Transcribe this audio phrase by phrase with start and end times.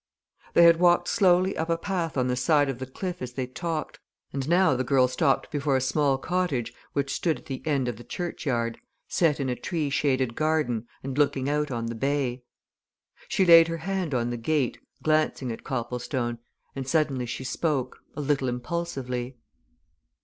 [0.55, 3.45] They had walked slowly up a path on the side of the cliff as they
[3.45, 3.99] talked,
[4.33, 7.97] and now the girl stopped before a small cottage which stood at the end of
[7.97, 12.41] the churchyard, set in a tree shaded garden, and looking out on the bay.
[13.27, 16.39] She laid her hand on the gate, glancing at Copplestone,
[16.75, 19.37] and suddenly she spoke, a little impulsively.